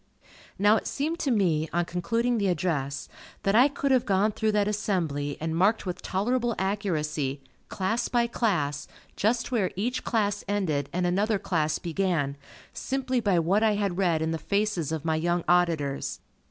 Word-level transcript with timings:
Now 0.57 0.77
it 0.77 0.87
seemed 0.87 1.19
to 1.19 1.29
me, 1.29 1.69
on 1.71 1.85
concluding 1.85 2.39
the 2.39 2.47
address, 2.47 3.07
that 3.43 3.53
I 3.53 3.67
could 3.67 3.91
have 3.91 4.03
gone 4.07 4.31
through 4.31 4.53
that 4.53 4.67
assembly, 4.67 5.37
and 5.39 5.55
marked 5.55 5.85
with 5.85 6.01
tolerable 6.01 6.55
accuracy, 6.57 7.39
class 7.69 8.07
by 8.07 8.25
class, 8.25 8.87
just 9.15 9.51
where 9.51 9.69
each 9.75 10.03
class 10.03 10.43
ended 10.47 10.89
and 10.91 11.05
another 11.05 11.37
class 11.37 11.77
began, 11.77 12.35
simply 12.73 13.19
by 13.19 13.37
what 13.37 13.61
I 13.61 13.75
had 13.75 13.99
read 13.99 14.23
in 14.23 14.31
the 14.31 14.39
faces 14.39 14.91
of 14.91 15.05
my 15.05 15.17
young 15.17 15.43
auditors. 15.47 16.19